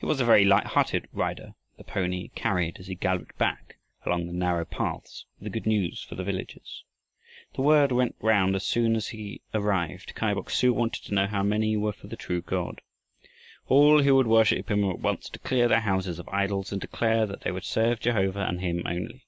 It 0.00 0.06
was 0.06 0.18
a 0.18 0.24
very 0.24 0.46
light 0.46 0.68
hearted 0.68 1.08
rider 1.12 1.52
the 1.76 1.84
pony 1.84 2.28
carried 2.28 2.78
as 2.78 2.86
he 2.86 2.94
galloped 2.94 3.36
back 3.36 3.76
along 4.06 4.24
the 4.26 4.32
narrow 4.32 4.64
paths, 4.64 5.26
with 5.36 5.44
the 5.44 5.50
good 5.50 5.66
news 5.66 6.02
for 6.02 6.14
the 6.14 6.24
villagers. 6.24 6.84
The 7.54 7.60
word 7.60 7.92
went 7.92 8.14
round 8.22 8.56
as 8.56 8.64
soon 8.64 8.96
as 8.96 9.08
he 9.08 9.42
arrived. 9.52 10.14
Kai 10.14 10.32
Bok 10.32 10.48
su 10.48 10.72
wanted 10.72 11.04
to 11.04 11.12
know 11.14 11.26
how 11.26 11.42
many 11.42 11.76
were 11.76 11.92
for 11.92 12.06
the 12.06 12.16
true 12.16 12.40
God. 12.40 12.80
All 13.66 14.02
who 14.02 14.16
would 14.16 14.26
worship 14.26 14.70
him 14.70 14.80
were 14.80 14.94
at 14.94 15.00
once 15.00 15.28
to 15.28 15.38
clear 15.38 15.68
their 15.68 15.80
houses 15.80 16.18
of 16.18 16.30
idols 16.30 16.72
and 16.72 16.80
declare 16.80 17.26
that 17.26 17.42
they 17.42 17.50
would 17.52 17.64
serve 17.64 18.00
Jehovah 18.00 18.46
and 18.48 18.62
him 18.62 18.82
only. 18.86 19.26